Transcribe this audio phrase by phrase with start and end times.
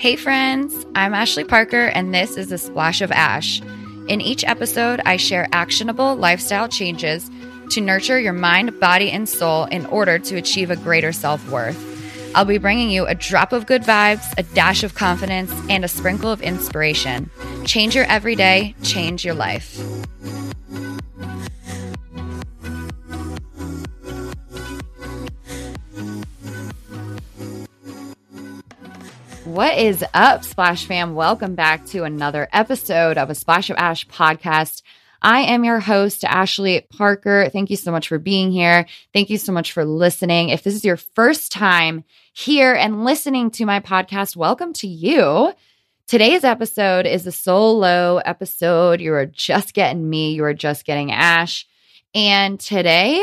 [0.00, 3.60] Hey, friends, I'm Ashley Parker, and this is a Splash of Ash.
[4.08, 7.30] In each episode, I share actionable lifestyle changes
[7.72, 11.76] to nurture your mind, body, and soul in order to achieve a greater self worth.
[12.34, 15.88] I'll be bringing you a drop of good vibes, a dash of confidence, and a
[15.88, 17.30] sprinkle of inspiration.
[17.66, 19.78] Change your everyday, change your life.
[29.50, 31.16] What is up, Splash fam?
[31.16, 34.82] Welcome back to another episode of a Splash of Ash podcast.
[35.20, 37.48] I am your host, Ashley Parker.
[37.52, 38.86] Thank you so much for being here.
[39.12, 40.50] Thank you so much for listening.
[40.50, 45.52] If this is your first time here and listening to my podcast, welcome to you.
[46.06, 49.00] Today's episode is a solo episode.
[49.00, 51.66] You are just getting me, you are just getting Ash.
[52.14, 53.20] And today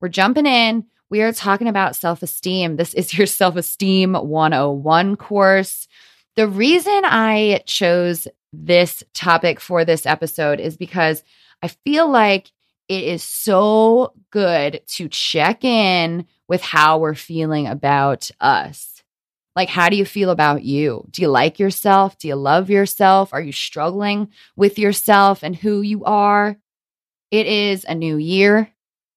[0.00, 2.76] we're jumping in we are talking about self esteem.
[2.76, 5.88] This is your self esteem 101 course.
[6.36, 11.22] The reason I chose this topic for this episode is because
[11.62, 12.50] I feel like
[12.88, 19.02] it is so good to check in with how we're feeling about us.
[19.54, 21.06] Like, how do you feel about you?
[21.10, 22.18] Do you like yourself?
[22.18, 23.32] Do you love yourself?
[23.32, 26.56] Are you struggling with yourself and who you are?
[27.30, 28.72] It is a new year.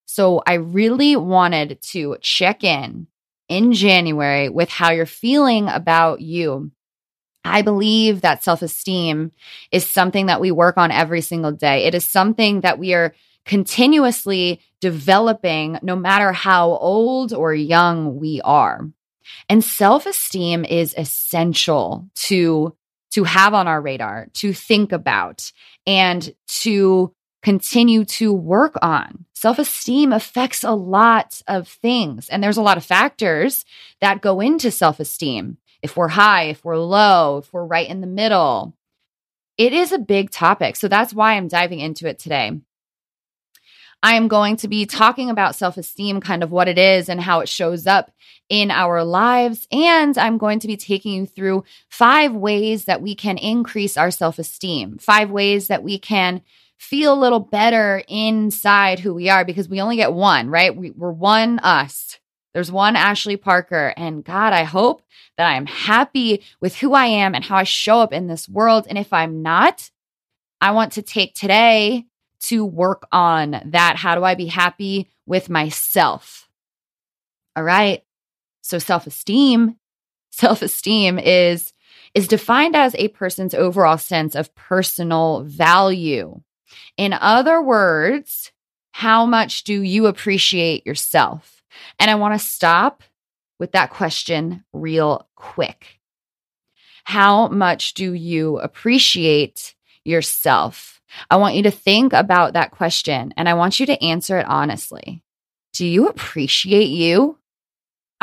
[0.06, 3.06] So I really wanted to check in
[3.48, 6.70] in January with how you're feeling about you.
[7.44, 9.32] I believe that self esteem
[9.70, 11.84] is something that we work on every single day.
[11.84, 18.40] It is something that we are continuously developing, no matter how old or young we
[18.42, 18.88] are.
[19.48, 22.74] And self esteem is essential to,
[23.12, 25.52] to have on our radar, to think about,
[25.86, 27.14] and to
[27.44, 29.26] continue to work on.
[29.34, 33.64] Self esteem affects a lot of things, and there's a lot of factors
[34.00, 35.58] that go into self esteem.
[35.82, 38.74] If we're high, if we're low, if we're right in the middle,
[39.58, 40.76] it is a big topic.
[40.76, 42.58] So that's why I'm diving into it today.
[44.02, 47.20] I am going to be talking about self esteem, kind of what it is and
[47.20, 48.10] how it shows up
[48.48, 49.68] in our lives.
[49.70, 54.10] And I'm going to be taking you through five ways that we can increase our
[54.10, 56.40] self esteem, five ways that we can
[56.78, 60.74] feel a little better inside who we are because we only get one, right?
[60.74, 62.18] We, we're one us.
[62.52, 63.92] There's one Ashley Parker.
[63.96, 65.02] And God, I hope
[65.36, 68.48] that I am happy with who I am and how I show up in this
[68.48, 68.86] world.
[68.88, 69.90] And if I'm not,
[70.60, 72.06] I want to take today
[72.42, 73.96] to work on that.
[73.96, 76.48] How do I be happy with myself?
[77.56, 78.04] All right.
[78.62, 79.76] So self esteem,
[80.30, 81.72] self esteem is
[82.14, 86.40] is defined as a person's overall sense of personal value.
[86.96, 88.52] In other words,
[88.92, 91.62] how much do you appreciate yourself?
[91.98, 93.02] And I want to stop
[93.58, 95.98] with that question real quick.
[97.04, 99.74] How much do you appreciate
[100.04, 101.00] yourself?
[101.30, 104.46] I want you to think about that question and I want you to answer it
[104.46, 105.22] honestly.
[105.72, 107.38] Do you appreciate you?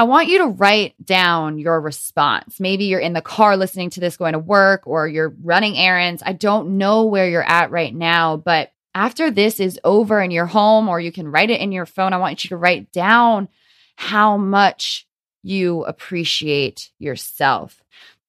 [0.01, 2.59] I want you to write down your response.
[2.59, 6.23] Maybe you're in the car listening to this going to work or you're running errands.
[6.25, 10.47] I don't know where you're at right now, but after this is over in you're
[10.47, 13.47] home or you can write it in your phone, I want you to write down
[13.95, 15.07] how much
[15.43, 17.83] you appreciate yourself.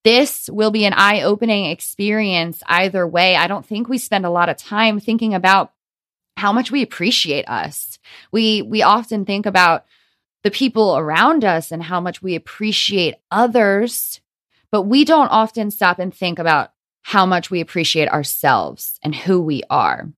[0.04, 3.34] This will be an eye opening experience either way.
[3.34, 5.72] I don't think we spend a lot of time thinking about
[6.36, 7.98] how much we appreciate us.
[8.30, 9.86] We we often think about
[10.42, 14.20] the people around us and how much we appreciate others,
[14.70, 16.72] but we don't often stop and think about
[17.02, 20.08] how much we appreciate ourselves and who we are.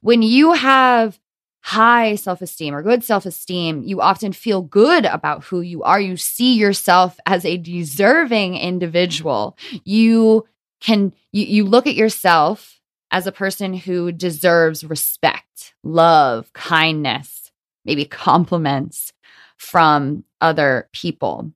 [0.00, 1.20] When you have
[1.62, 6.00] high self esteem or good self esteem, you often feel good about who you are.
[6.00, 9.56] You see yourself as a deserving individual.
[9.84, 10.46] You
[10.80, 12.80] can, you, you look at yourself
[13.10, 17.39] as a person who deserves respect, love, kindness
[17.84, 19.12] maybe compliments
[19.56, 21.52] from other people.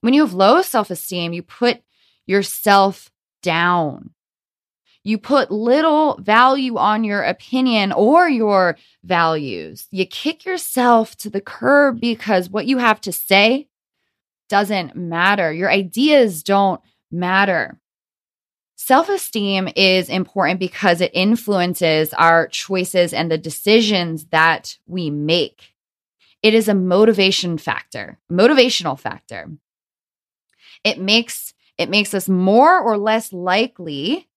[0.00, 1.80] When you have low self esteem, you put
[2.26, 3.10] yourself
[3.42, 4.10] down.
[5.02, 9.86] You put little value on your opinion or your values.
[9.92, 13.68] You kick yourself to the curb because what you have to say
[14.48, 15.52] doesn't matter.
[15.52, 16.80] Your ideas don't
[17.12, 17.78] matter.
[18.86, 25.74] Self esteem is important because it influences our choices and the decisions that we make.
[26.40, 29.50] It is a motivation factor, motivational factor.
[30.84, 34.28] It makes it makes us more or less likely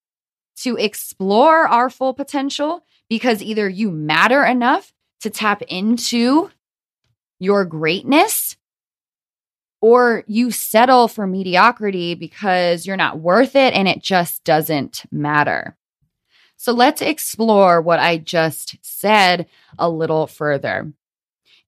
[0.64, 4.92] to explore our full potential because either you matter enough
[5.22, 6.50] to tap into
[7.38, 8.58] your greatness
[9.82, 15.78] or you settle for mediocrity because you're not worth it and it just doesn't matter.
[16.58, 19.48] So let's explore what I just said
[19.78, 20.92] a little further.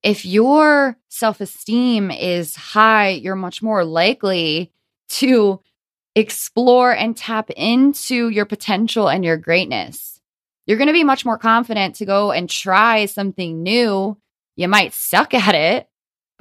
[0.02, 4.70] If your self esteem is high, you're much more likely
[5.10, 5.60] to
[6.14, 10.20] explore and tap into your potential and your greatness.
[10.66, 14.18] You're going to be much more confident to go and try something new.
[14.56, 15.88] You might suck at it,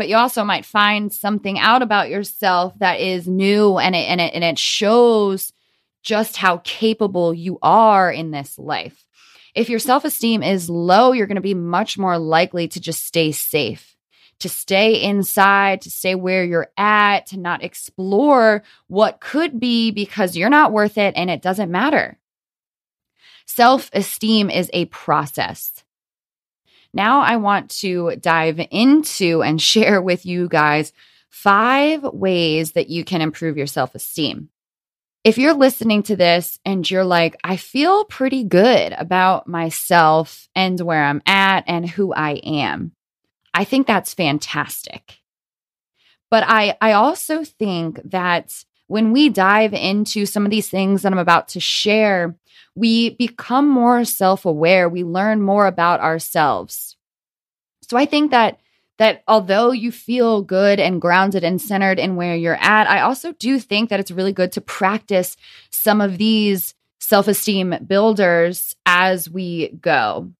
[0.01, 4.19] but you also might find something out about yourself that is new and it, and
[4.19, 5.53] it, and it shows
[6.01, 9.05] just how capable you are in this life.
[9.53, 13.05] If your self esteem is low, you're going to be much more likely to just
[13.05, 13.95] stay safe,
[14.39, 20.35] to stay inside, to stay where you're at, to not explore what could be because
[20.35, 22.17] you're not worth it and it doesn't matter.
[23.45, 25.83] Self esteem is a process.
[26.93, 30.91] Now, I want to dive into and share with you guys
[31.29, 34.49] five ways that you can improve your self esteem.
[35.23, 40.79] If you're listening to this and you're like, I feel pretty good about myself and
[40.81, 42.93] where I'm at and who I am,
[43.53, 45.19] I think that's fantastic.
[46.31, 51.13] But I, I also think that when we dive into some of these things that
[51.13, 52.35] I'm about to share,
[52.75, 54.89] we become more self aware.
[54.89, 56.97] We learn more about ourselves.
[57.83, 58.59] So I think that
[58.97, 63.31] that although you feel good and grounded and centered in where you're at, I also
[63.31, 65.37] do think that it's really good to practice
[65.69, 70.33] some of these self esteem builders as we go.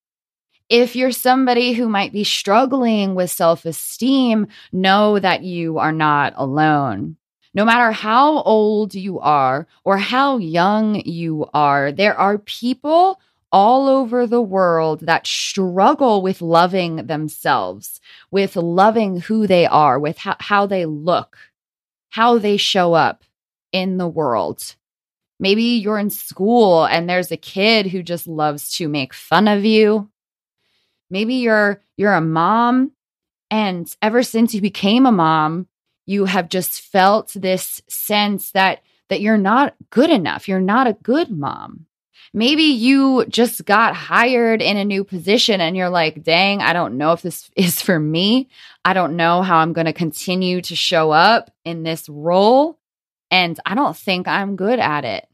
[0.68, 6.34] If you're somebody who might be struggling with self esteem, know that you are not
[6.36, 7.16] alone.
[7.54, 13.20] No matter how old you are or how young you are, there are people
[13.52, 18.00] all over the world that struggle with loving themselves,
[18.32, 21.38] with loving who they are, with how, how they look,
[22.10, 23.24] how they show up
[23.74, 24.76] in the world.
[25.40, 29.66] Maybe you're in school and there's a kid who just loves to make fun of
[29.66, 30.10] you.
[31.10, 32.92] Maybe you're you're a mom
[33.50, 35.68] and ever since you became a mom,
[36.06, 40.48] you have just felt this sense that that you're not good enough.
[40.48, 41.88] You're not a good mom
[42.34, 46.98] maybe you just got hired in a new position and you're like, dang, I don't
[46.98, 48.50] know if this is for me.
[48.86, 52.80] I don't know how I'm going to continue to show up in this role.
[53.30, 55.28] And I don't think I'm good at it.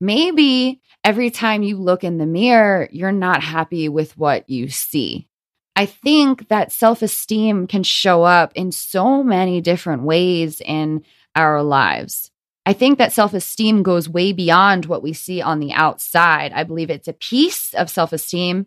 [0.00, 5.28] Maybe every time you look in the mirror, you're not happy with what you see.
[5.76, 11.04] I think that self esteem can show up in so many different ways in
[11.36, 12.30] our lives.
[12.64, 16.52] I think that self esteem goes way beyond what we see on the outside.
[16.52, 18.66] I believe it's a piece of self esteem,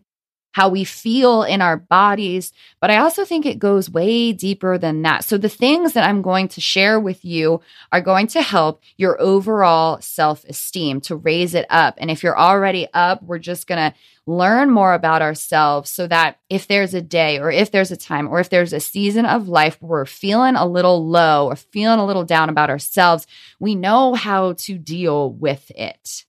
[0.52, 5.02] how we feel in our bodies, but I also think it goes way deeper than
[5.02, 5.24] that.
[5.24, 7.60] So, the things that I'm going to share with you
[7.92, 11.94] are going to help your overall self esteem to raise it up.
[11.98, 16.38] And if you're already up, we're just going to learn more about ourselves so that
[16.48, 19.48] if there's a day or if there's a time or if there's a season of
[19.48, 23.26] life where we're feeling a little low or feeling a little down about ourselves,
[23.58, 26.24] we know how to deal with it.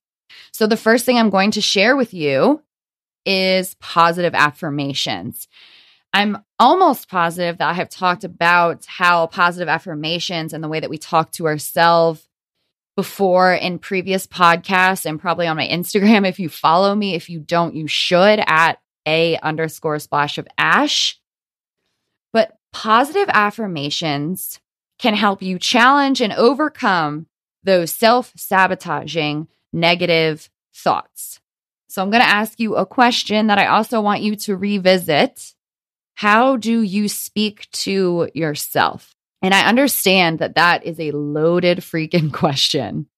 [0.52, 2.62] So, the first thing I'm going to share with you
[3.24, 5.48] is positive affirmations.
[6.12, 10.90] I'm almost positive that I have talked about how positive affirmations and the way that
[10.90, 12.28] we talk to ourselves
[12.96, 16.26] before in previous podcasts and probably on my Instagram.
[16.32, 21.18] If you follow me, if you don't, you should at a underscore splash of ash.
[22.32, 24.60] But positive affirmations
[24.98, 27.26] can help you challenge and overcome
[27.64, 31.40] those self sabotaging negative thoughts.
[31.92, 35.52] So I'm going to ask you a question that I also want you to revisit.
[36.14, 39.14] How do you speak to yourself?
[39.42, 43.08] And I understand that that is a loaded freaking question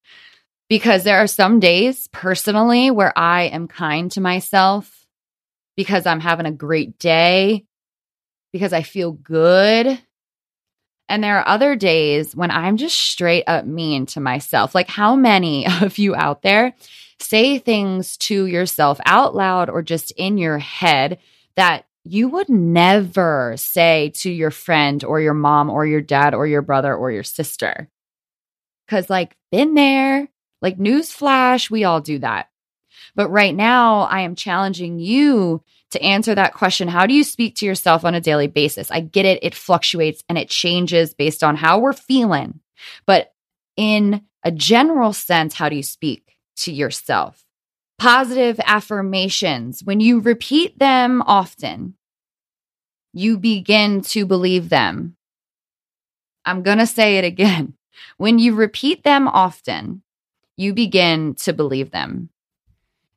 [0.68, 5.06] because there are some days personally where I am kind to myself
[5.76, 7.66] because I'm having a great day,
[8.52, 10.00] because I feel good.
[11.14, 14.74] And there are other days when I'm just straight up mean to myself.
[14.74, 16.74] Like, how many of you out there
[17.20, 21.18] say things to yourself out loud or just in your head
[21.54, 26.48] that you would never say to your friend or your mom or your dad or
[26.48, 27.88] your brother or your sister.
[28.88, 30.26] Cause, like, been there,
[30.60, 32.48] like, newsflash, we all do that.
[33.14, 37.56] But right now, I am challenging you to answer that question How do you speak
[37.56, 38.90] to yourself on a daily basis?
[38.90, 42.60] I get it, it fluctuates and it changes based on how we're feeling.
[43.06, 43.32] But
[43.76, 47.44] in a general sense, how do you speak to yourself?
[47.98, 51.94] Positive affirmations, when you repeat them often,
[53.12, 55.16] you begin to believe them.
[56.44, 57.74] I'm going to say it again.
[58.16, 60.02] When you repeat them often,
[60.56, 62.30] you begin to believe them.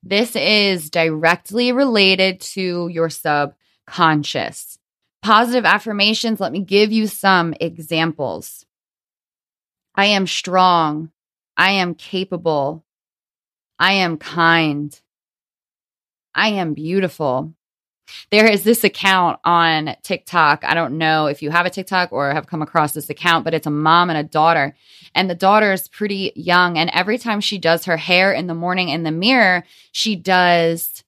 [0.04, 4.80] This is directly related to your subconscious.
[5.22, 8.66] Positive affirmations, let me give you some examples.
[9.96, 11.12] I am strong.
[11.58, 12.86] I am capable.
[13.80, 15.00] I am kind.
[16.34, 17.54] I am beautiful.
[18.32, 20.64] There is this account on TikTok.
[20.64, 23.54] I don't know if you have a TikTok or have come across this account, but
[23.54, 24.76] it's a mom and a daughter.
[25.16, 26.78] And the daughter is pretty young.
[26.78, 31.04] And every time she does her hair in the morning in the mirror, she does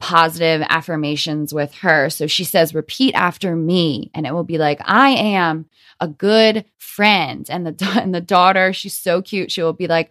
[0.00, 2.10] positive affirmations with her.
[2.10, 4.10] So she says, repeat after me.
[4.14, 5.66] And it will be like, I am
[6.00, 7.46] a good friend.
[7.48, 9.50] And the, and the daughter, she's so cute.
[9.50, 10.10] She will be like,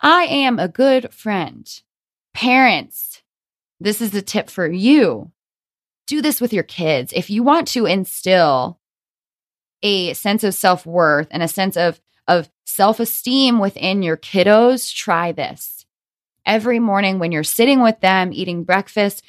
[0.00, 1.68] I am a good friend.
[2.32, 3.22] Parents,
[3.80, 5.30] this is a tip for you.
[6.06, 7.12] Do this with your kids.
[7.14, 8.78] If you want to instill
[9.82, 14.94] a sense of self worth and a sense of, of self esteem within your kiddos,
[14.94, 15.74] try this
[16.46, 19.22] every morning when you're sitting with them eating breakfast,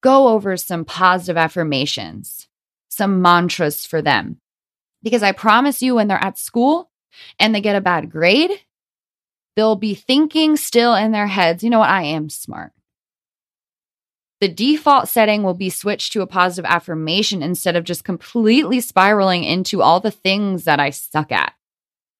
[0.00, 2.48] go over some positive affirmations,
[2.88, 4.38] some mantras for them.
[5.02, 6.90] Because I promise you, when they're at school
[7.38, 8.52] and they get a bad grade,
[9.56, 12.72] they'll be thinking still in their heads, you know what, I am smart.
[14.42, 19.44] The default setting will be switched to a positive affirmation instead of just completely spiraling
[19.44, 21.54] into all the things that I suck at.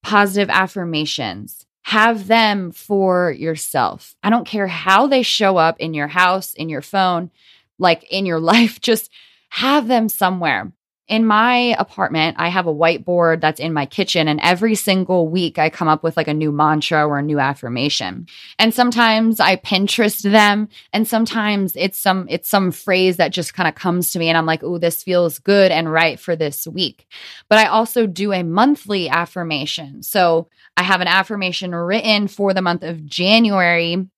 [0.04, 4.14] Positive affirmations have them for yourself.
[4.22, 7.32] I don't care how they show up in your house, in your phone,
[7.80, 9.10] like in your life, just
[9.48, 10.70] have them somewhere.
[11.08, 15.58] In my apartment, I have a whiteboard that's in my kitchen, and every single week
[15.58, 18.28] I come up with like a new mantra or a new affirmation.
[18.58, 23.68] And sometimes I Pinterest them, and sometimes it's some it's some phrase that just kind
[23.68, 26.68] of comes to me, and I'm like, "Oh, this feels good and right for this
[26.68, 27.06] week."
[27.48, 32.62] But I also do a monthly affirmation, so I have an affirmation written for the
[32.62, 34.08] month of January.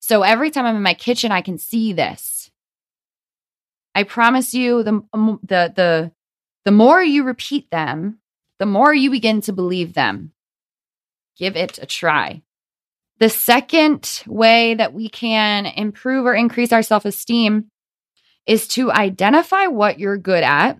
[0.00, 2.50] So every time I'm in my kitchen, I can see this.
[3.94, 6.12] I promise you, the the the
[6.64, 8.18] the more you repeat them,
[8.58, 10.32] the more you begin to believe them.
[11.36, 12.42] Give it a try.
[13.18, 17.70] The second way that we can improve or increase our self esteem
[18.46, 20.78] is to identify what you're good at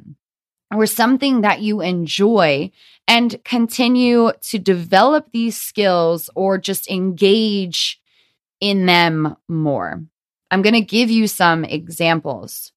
[0.75, 2.71] or something that you enjoy
[3.07, 8.00] and continue to develop these skills or just engage
[8.61, 10.03] in them more.
[10.50, 12.73] I'm going to give you some examples.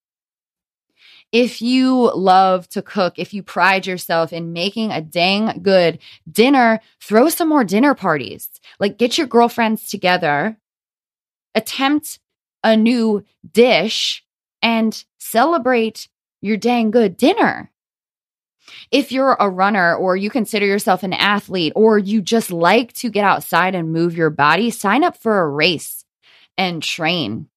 [1.31, 6.79] If you love to cook, if you pride yourself in making a dang good dinner,
[7.01, 8.49] throw some more dinner parties.
[8.79, 10.57] Like get your girlfriends together,
[11.53, 12.19] attempt
[12.63, 14.23] a new dish,
[14.61, 16.07] and celebrate
[16.41, 17.71] your dang good dinner.
[18.91, 23.09] If you're a runner or you consider yourself an athlete or you just like to
[23.09, 26.05] get outside and move your body, sign up for a race
[26.57, 27.47] and train.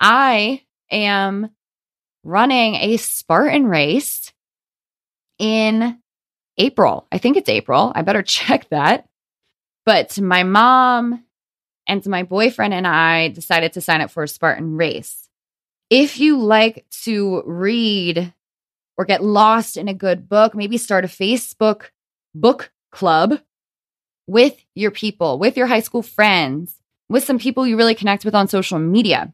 [0.00, 1.50] I am
[2.28, 4.32] running a Spartan race
[5.38, 5.98] in
[6.58, 7.06] April.
[7.10, 7.92] I think it's April.
[7.94, 9.08] I better check that.
[9.86, 11.24] But my mom
[11.86, 15.28] and my boyfriend and I decided to sign up for a Spartan race.
[15.88, 18.34] If you like to read
[18.98, 21.86] or get lost in a good book, maybe start a Facebook
[22.34, 23.40] book club
[24.26, 28.34] with your people, with your high school friends, with some people you really connect with
[28.34, 29.32] on social media.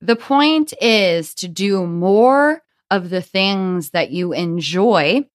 [0.00, 5.26] The point is to do more of the things that you enjoy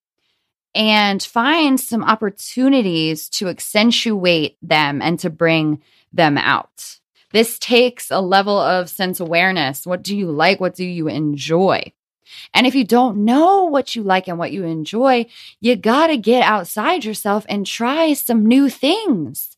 [0.73, 5.81] and find some opportunities to accentuate them and to bring
[6.11, 6.99] them out.
[7.31, 9.85] This takes a level of sense awareness.
[9.85, 10.59] What do you like?
[10.59, 11.93] What do you enjoy?
[12.53, 15.27] And if you don't know what you like and what you enjoy,
[15.61, 19.57] you got to get outside yourself and try some new things.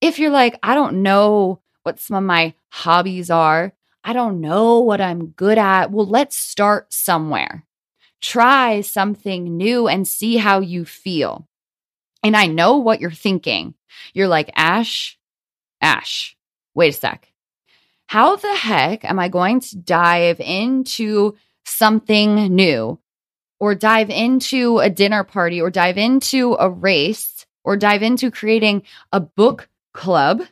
[0.00, 3.72] If you're like, I don't know what some of my hobbies are,
[4.08, 5.90] I don't know what I'm good at.
[5.90, 7.66] Well, let's start somewhere.
[8.22, 11.48] Try something new and see how you feel.
[12.22, 13.74] And I know what you're thinking.
[14.14, 15.18] You're like, Ash,
[15.80, 16.36] Ash,
[16.72, 17.32] wait a sec.
[18.06, 21.34] How the heck am I going to dive into
[21.64, 23.00] something new
[23.58, 28.84] or dive into a dinner party or dive into a race or dive into creating
[29.12, 30.42] a book club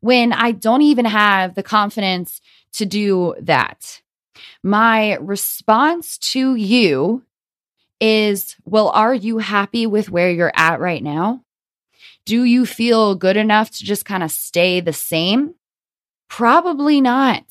[0.00, 2.40] when I don't even have the confidence
[2.74, 4.00] to do that.
[4.62, 7.24] My response to you
[8.00, 11.42] is Well, are you happy with where you're at right now?
[12.24, 15.54] Do you feel good enough to just kind of stay the same?
[16.28, 17.44] Probably not,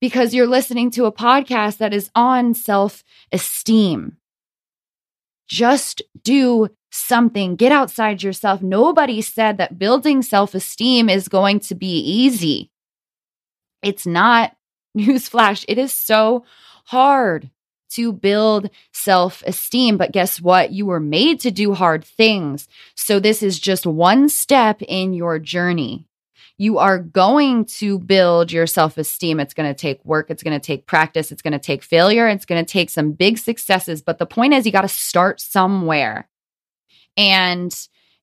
[0.00, 4.16] because you're listening to a podcast that is on self esteem.
[5.48, 7.56] Just do something.
[7.56, 8.60] Get outside yourself.
[8.62, 12.71] Nobody said that building self esteem is going to be easy.
[13.82, 14.56] It's not.
[14.96, 16.44] Newsflash, it is so
[16.84, 17.50] hard
[17.90, 19.96] to build self esteem.
[19.96, 20.72] But guess what?
[20.72, 22.68] You were made to do hard things.
[22.94, 26.06] So this is just one step in your journey.
[26.58, 29.40] You are going to build your self esteem.
[29.40, 30.30] It's going to take work.
[30.30, 31.32] It's going to take practice.
[31.32, 32.28] It's going to take failure.
[32.28, 34.02] It's going to take some big successes.
[34.02, 36.28] But the point is, you got to start somewhere.
[37.16, 37.74] And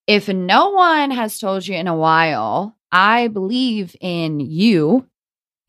[0.07, 5.05] if no one has told you in a while, I believe in you.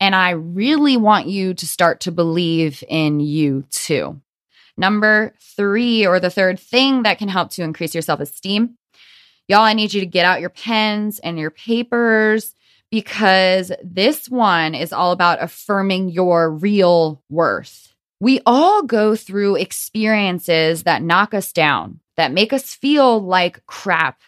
[0.01, 4.19] And I really want you to start to believe in you too.
[4.75, 8.77] Number three, or the third thing that can help to increase your self esteem.
[9.47, 12.55] Y'all, I need you to get out your pens and your papers
[12.89, 17.93] because this one is all about affirming your real worth.
[18.19, 24.21] We all go through experiences that knock us down, that make us feel like crap,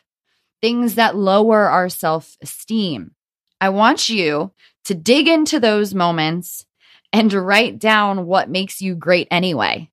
[0.62, 3.16] things that lower our self esteem.
[3.60, 4.52] I want you
[4.86, 6.66] to dig into those moments
[7.12, 9.90] and to write down what makes you great anyway.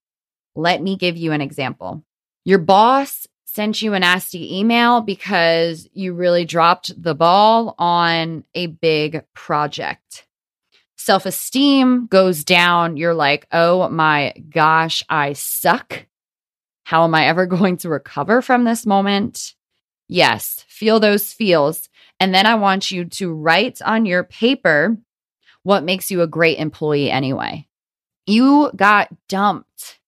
[0.55, 2.03] Let me give you an example.
[2.45, 8.67] Your boss sent you a nasty email because you really dropped the ball on a
[8.67, 10.27] big project.
[10.97, 12.97] Self esteem goes down.
[12.97, 16.07] You're like, oh my gosh, I suck.
[16.85, 19.55] How am I ever going to recover from this moment?
[20.09, 21.89] Yes, feel those feels.
[22.21, 24.99] And then I want you to write on your paper
[25.63, 27.67] what makes you a great employee anyway.
[28.27, 29.99] You got dumped.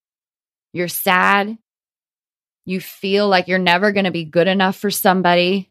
[0.75, 1.57] You're sad.
[2.65, 5.71] You feel like you're never going to be good enough for somebody.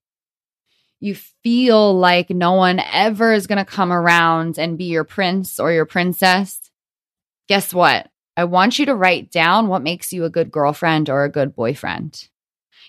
[1.00, 5.60] You feel like no one ever is going to come around and be your prince
[5.60, 6.60] or your princess.
[7.48, 8.10] Guess what?
[8.36, 11.56] I want you to write down what makes you a good girlfriend or a good
[11.56, 12.28] boyfriend.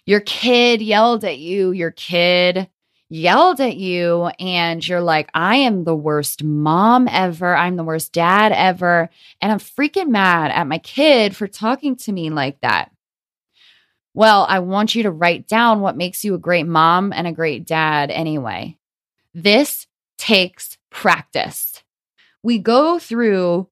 [0.05, 2.69] Your kid yelled at you, your kid
[3.13, 7.55] yelled at you, and you're like, I am the worst mom ever.
[7.55, 9.11] I'm the worst dad ever.
[9.41, 12.91] And I'm freaking mad at my kid for talking to me like that.
[14.15, 17.33] Well, I want you to write down what makes you a great mom and a
[17.33, 18.79] great dad anyway.
[19.35, 21.83] This takes practice.
[22.43, 23.69] We go through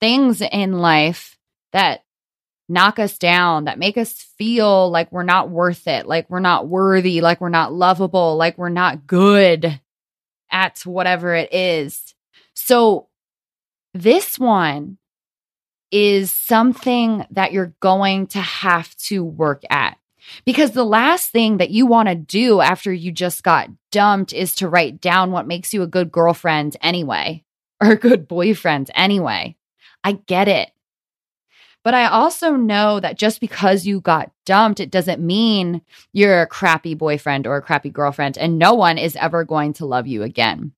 [0.00, 1.38] things in life
[1.72, 2.04] that
[2.72, 6.68] knock us down, that make us feel like we're not worth it, like we're not
[6.68, 9.80] worthy, like we're not lovable, like we're not good
[10.50, 12.14] at whatever it is.
[12.54, 13.08] So,
[13.94, 14.98] this one
[15.90, 19.98] is something that you're going to have to work at.
[20.44, 24.54] Because the last thing that you want to do after you just got dumped is
[24.56, 27.44] to write down what makes you a good girlfriend anyway,
[27.82, 29.56] or a good boyfriend anyway.
[30.04, 30.70] I get it.
[31.84, 36.46] But I also know that just because you got dumped, it doesn't mean you're a
[36.46, 40.22] crappy boyfriend or a crappy girlfriend, and no one is ever going to love you
[40.22, 40.72] again.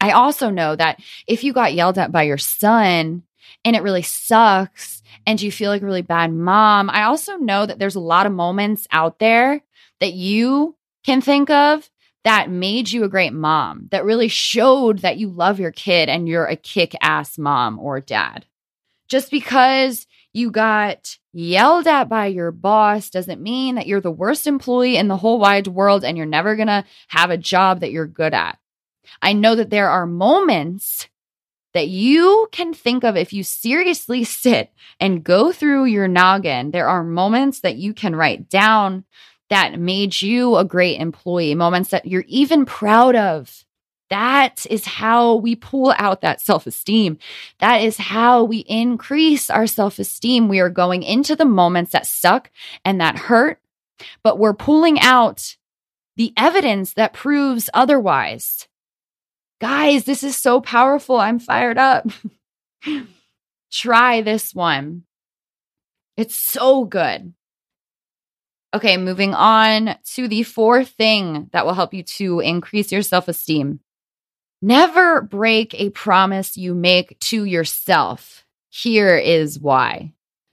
[0.00, 3.22] I also know that if you got yelled at by your son
[3.64, 7.64] and it really sucks and you feel like a really bad mom, I also know
[7.64, 9.62] that there's a lot of moments out there
[10.00, 10.76] that you
[11.06, 11.88] can think of
[12.24, 16.28] that made you a great mom, that really showed that you love your kid and
[16.28, 18.44] you're a kick ass mom or dad.
[19.08, 24.46] Just because you got yelled at by your boss doesn't mean that you're the worst
[24.46, 27.92] employee in the whole wide world and you're never going to have a job that
[27.92, 28.58] you're good at.
[29.22, 31.08] I know that there are moments
[31.72, 36.72] that you can think of if you seriously sit and go through your noggin.
[36.72, 39.04] There are moments that you can write down
[39.50, 43.64] that made you a great employee, moments that you're even proud of.
[44.14, 47.18] That is how we pull out that self esteem.
[47.58, 50.48] That is how we increase our self esteem.
[50.48, 52.52] We are going into the moments that suck
[52.84, 53.58] and that hurt,
[54.22, 55.56] but we're pulling out
[56.14, 58.68] the evidence that proves otherwise.
[59.60, 61.18] Guys, this is so powerful.
[61.18, 62.06] I'm fired up.
[63.72, 65.02] Try this one.
[66.16, 67.34] It's so good.
[68.72, 73.26] Okay, moving on to the fourth thing that will help you to increase your self
[73.26, 73.80] esteem
[74.62, 78.44] Never break a promise you make to yourself.
[78.70, 80.12] Here is why.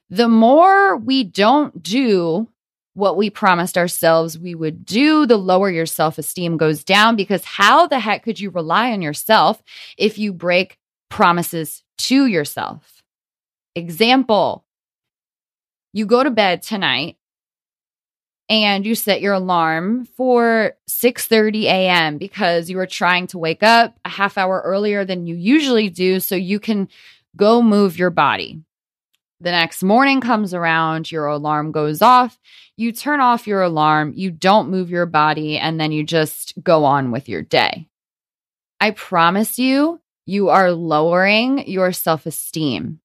[0.09, 2.49] The more we don't do
[2.93, 7.45] what we promised ourselves we would do, the lower your self esteem goes down because
[7.45, 9.63] how the heck could you rely on yourself
[9.97, 10.77] if you break
[11.09, 13.01] promises to yourself?
[13.75, 14.65] Example,
[15.93, 17.17] you go to bed tonight
[18.51, 22.17] and you set your alarm for 6:30 a.m.
[22.17, 26.19] because you are trying to wake up a half hour earlier than you usually do
[26.19, 26.89] so you can
[27.37, 28.61] go move your body.
[29.39, 32.37] The next morning comes around, your alarm goes off,
[32.75, 36.83] you turn off your alarm, you don't move your body, and then you just go
[36.83, 37.87] on with your day.
[38.81, 43.00] I promise you, you are lowering your self esteem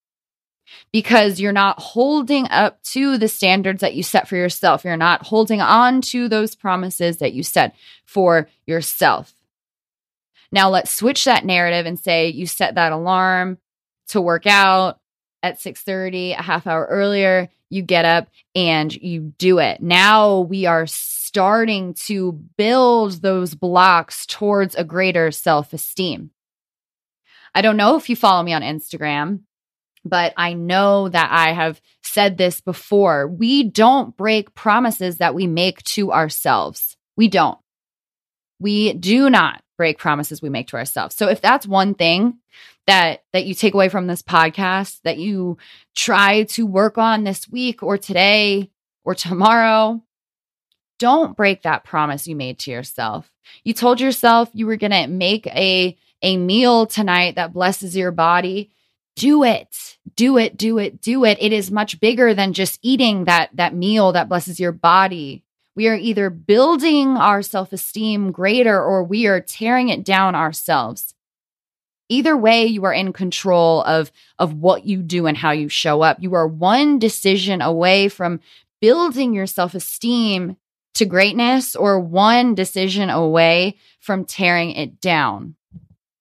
[0.91, 4.83] because you're not holding up to the standards that you set for yourself.
[4.83, 9.33] You're not holding on to those promises that you set for yourself.
[10.51, 13.57] Now let's switch that narrative and say you set that alarm
[14.09, 14.99] to work out
[15.43, 19.81] at 6:30, a half hour earlier, you get up and you do it.
[19.81, 26.31] Now we are starting to build those blocks towards a greater self-esteem.
[27.53, 29.41] I don't know if you follow me on Instagram,
[30.07, 33.27] but I know that I have said this before.
[33.27, 36.97] We don't break promises that we make to ourselves.
[37.15, 37.57] We don't.
[38.59, 41.15] We do not break promises we make to ourselves.
[41.15, 42.39] So if that's one thing
[42.87, 45.57] that that you take away from this podcast that you
[45.95, 48.71] try to work on this week or today
[49.03, 50.01] or tomorrow,
[50.99, 53.31] don't break that promise you made to yourself.
[53.63, 58.11] You told yourself you were going to make a a meal tonight that blesses your
[58.11, 58.71] body.
[59.17, 59.97] Do it.
[60.15, 61.39] Do it, do it, do it.
[61.41, 65.43] It is much bigger than just eating that that meal that blesses your body.
[65.75, 71.15] We are either building our self esteem greater or we are tearing it down ourselves.
[72.09, 76.03] Either way, you are in control of, of what you do and how you show
[76.03, 76.17] up.
[76.21, 78.39] You are one decision away from
[78.79, 80.57] building your self esteem
[80.93, 85.55] to greatness or one decision away from tearing it down.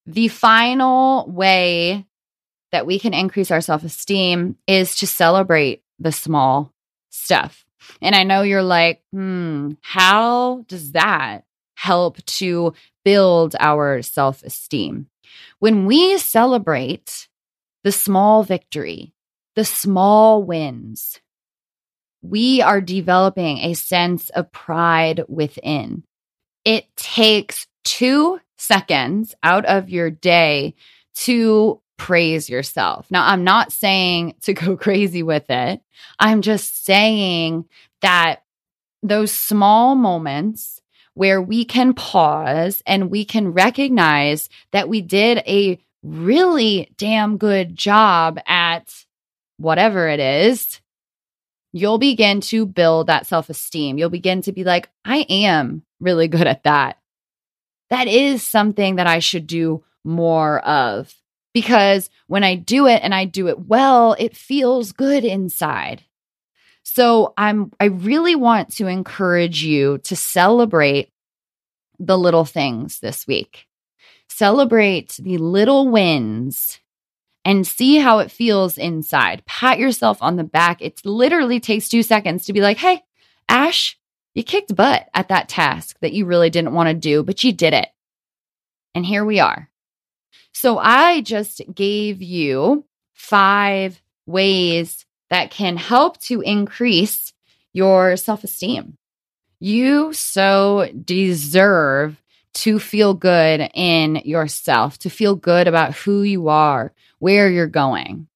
[0.07, 2.07] The final way
[2.73, 6.73] that we can increase our self esteem is to celebrate the small
[7.11, 7.65] stuff.
[8.03, 12.75] And I know you're like, hmm, how does that help to
[13.05, 15.09] build our self esteem?
[15.59, 17.29] When we celebrate
[17.85, 19.13] the small victory,
[19.55, 21.21] the small wins,
[22.23, 26.03] we are developing a sense of pride within.
[26.65, 30.75] It takes two seconds out of your day
[31.15, 33.07] to praise yourself.
[33.11, 35.81] Now, I'm not saying to go crazy with it.
[36.19, 37.67] I'm just saying
[38.03, 38.43] that
[39.03, 40.81] those small moments
[41.15, 47.75] where we can pause and we can recognize that we did a really damn good
[47.75, 49.05] job at
[49.57, 50.81] whatever it is,
[51.73, 53.99] you'll begin to build that self esteem.
[53.99, 56.99] You'll begin to be like, I am really good at that.
[57.91, 61.15] That is something that I should do more of
[61.57, 66.05] because when I do it and I do it well, it feels good inside.
[66.83, 71.09] So I'm I really want to encourage you to celebrate
[71.99, 73.65] the little things this week.
[74.29, 76.79] Celebrate the little wins
[77.43, 79.43] and see how it feels inside.
[79.47, 80.83] Pat yourself on the back.
[80.83, 83.01] It literally takes 2 seconds to be like, "Hey,
[83.49, 83.99] Ash,
[84.35, 87.55] you kicked butt at that task that you really didn't want to do, but you
[87.55, 87.89] did it."
[88.95, 89.71] And here we are.
[90.59, 97.35] So I just gave you five ways that can help to increase
[97.75, 98.97] your self esteem.
[99.61, 102.23] You so deserve
[102.55, 108.27] to feel good in yourself, to feel good about who you are, where you're going.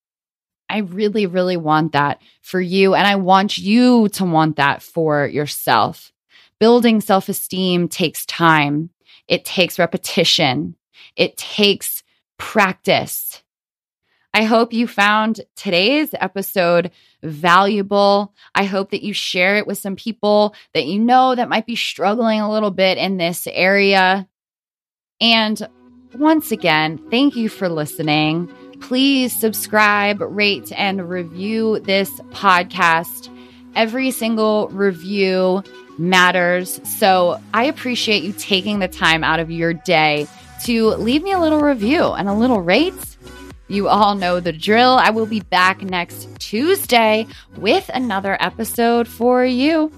[0.69, 2.95] I really, really want that for you.
[2.95, 6.13] And I want you to want that for yourself.
[6.59, 8.91] Building self esteem takes time,
[9.27, 10.77] it takes repetition,
[11.17, 12.03] it takes
[12.41, 13.43] practice.
[14.33, 16.91] I hope you found today's episode
[17.23, 18.35] valuable.
[18.55, 21.77] I hope that you share it with some people that you know that might be
[21.77, 24.27] struggling a little bit in this area.
[25.21, 25.69] And
[26.15, 28.51] once again, thank you for listening.
[28.81, 33.29] Please subscribe, rate, and review this podcast.
[33.75, 35.63] Every single review
[35.99, 36.81] matters.
[36.85, 40.27] So I appreciate you taking the time out of your day
[40.65, 42.95] to leave me a little review and a little rate.
[43.69, 44.93] You all know the drill.
[44.93, 49.93] I will be back next Tuesday with another episode for you.